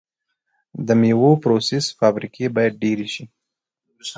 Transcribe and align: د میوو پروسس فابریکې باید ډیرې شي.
د 0.85 0.87
میوو 1.01 1.31
پروسس 1.43 1.85
فابریکې 1.99 2.45
باید 2.55 2.73
ډیرې 2.83 3.07
شي. 3.13 3.25